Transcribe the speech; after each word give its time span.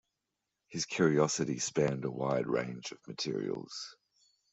His 0.69 0.85
curiosity 0.85 1.59
spanned 1.59 2.05
a 2.05 2.09
wide 2.09 2.47
range 2.47 2.91
of 2.91 2.97
materials. 3.07 3.95